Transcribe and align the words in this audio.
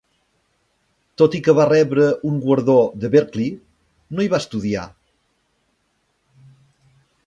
Tot 1.21 1.37
i 1.39 1.41
que 1.47 1.55
va 1.59 1.67
rebre 1.69 2.07
un 2.31 2.41
guardó 2.47 2.79
de 3.05 3.13
Berklee, 3.19 3.61
no 4.17 4.25
hi 4.27 4.35
va 4.35 4.43
estudiar. 4.47 4.91